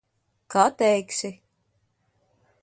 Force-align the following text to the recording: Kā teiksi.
Kā 0.55 0.63
teiksi. 0.79 1.31